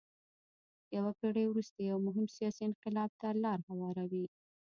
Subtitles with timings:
[0.97, 4.25] یوه پېړۍ وروسته یو مهم سیاسي انقلاب ته لار هواروي.